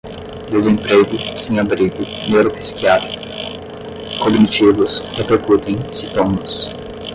[0.53, 1.99] desemprego, sem-abrigo,
[2.29, 3.23] neuropsiquiátrica,
[4.23, 6.67] cognitivos, repercutem, sintomas